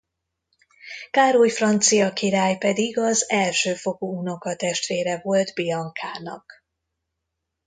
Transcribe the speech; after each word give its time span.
Károly 1.11 1.49
francia 1.49 2.13
király 2.13 2.57
pedig 2.57 2.97
az 2.97 3.29
elsőfokú 3.29 4.17
unokatestvére 4.17 5.19
volt 5.23 5.53
Biankának. 5.53 6.65